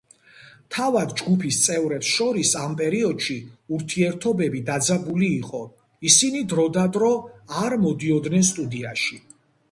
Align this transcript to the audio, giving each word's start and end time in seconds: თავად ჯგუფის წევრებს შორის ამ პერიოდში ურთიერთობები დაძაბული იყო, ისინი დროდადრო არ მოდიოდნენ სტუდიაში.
თავად 0.75 1.11
ჯგუფის 1.17 1.57
წევრებს 1.65 2.07
შორის 2.13 2.53
ამ 2.61 2.71
პერიოდში 2.79 3.35
ურთიერთობები 3.77 4.61
დაძაბული 4.69 5.27
იყო, 5.33 5.61
ისინი 6.13 6.41
დროდადრო 6.55 7.11
არ 7.65 7.77
მოდიოდნენ 7.85 8.47
სტუდიაში. 8.49 9.19